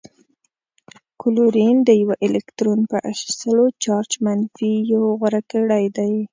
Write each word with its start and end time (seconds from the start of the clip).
کلورین 1.21 1.75
د 1.85 1.89
یوه 2.01 2.15
الکترون 2.25 2.79
په 2.91 2.97
اخیستلو 3.11 3.65
چارج 3.83 4.11
منفي 4.25 4.71
یو 4.91 5.03
غوره 5.19 5.41
کړی 5.51 5.85
دی. 5.97 6.13